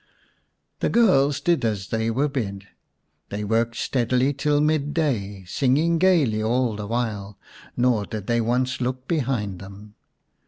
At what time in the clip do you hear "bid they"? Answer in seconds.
2.27-3.43